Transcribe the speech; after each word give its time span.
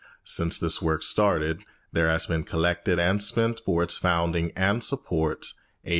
Since 0.25 0.57
this 0.57 0.81
work 0.81 1.03
started, 1.03 1.63
there 1.93 2.09
has 2.09 2.25
been 2.25 2.43
collected 2.43 2.97
and 2.97 3.21
spent 3.21 3.59
for 3.63 3.83
its 3.83 3.99
founding 3.99 4.51
and 4.55 4.83
support 4.83 5.45
$800,000. 5.85 5.89